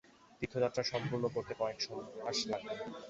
[0.39, 1.77] তীর্থযাত্রা সম্পূর্ণ করতে কয়েক
[2.23, 2.73] মাস লাগবে।